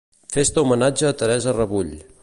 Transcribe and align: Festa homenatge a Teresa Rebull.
Festa 0.35 0.63
homenatge 0.63 1.05
a 1.11 1.13
Teresa 1.21 1.57
Rebull. 1.59 1.95